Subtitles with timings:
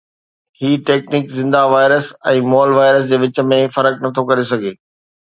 [0.61, 4.73] هي technique زنده virus ۽ مئل virus جي وچ ۾ فرق نٿو ڪري سگهي